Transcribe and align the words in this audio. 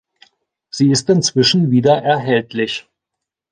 Sie 0.71 0.89
ist 0.89 1.07
inzwischen 1.11 1.69
wieder 1.69 2.01
erhältlich. 2.01 2.87